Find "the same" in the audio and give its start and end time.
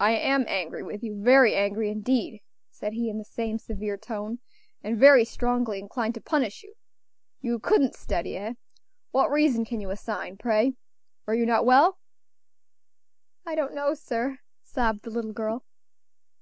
3.18-3.58